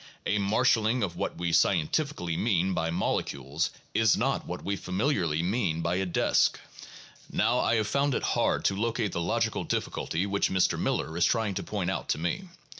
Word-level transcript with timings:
A 0.25 0.39
marshalling 0.39 1.03
of 1.03 1.15
what 1.15 1.37
we 1.37 1.51
scientifically 1.51 2.35
mean 2.35 2.73
by 2.73 2.89
molecules 2.89 3.69
is 3.93 4.17
not 4.17 4.47
what 4.47 4.63
we 4.63 4.75
familiarly 4.75 5.43
mean 5.43 5.81
by 5.83 5.93
a 5.97 6.07
desk." 6.07 6.59
2 7.29 7.37
Now 7.37 7.59
I 7.59 7.75
have 7.75 7.85
found 7.87 8.15
it 8.15 8.23
hard 8.23 8.65
to 8.65 8.75
locate 8.75 9.11
the 9.11 9.21
logical 9.21 9.63
difficulty 9.63 10.25
which 10.25 10.49
Mr. 10.49 10.79
Miller 10.79 11.15
is 11.17 11.25
trying 11.25 11.53
to 11.53 11.63
point 11.63 11.91
out 11.91 12.09
to 12.09 12.17
me. 12.17 12.45